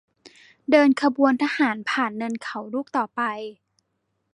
[0.71, 3.21] เดินขบวนทหารผ่านเนินเขาลูกต่อไป